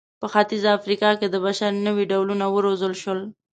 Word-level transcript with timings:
په 0.19 0.27
ختیځه 0.33 0.69
افریقا 0.77 1.09
کې 1.19 1.27
د 1.29 1.35
بشر 1.45 1.71
نوي 1.87 2.05
ډولونه 2.11 2.45
وروزل 2.49 2.93
شول. 3.01 3.19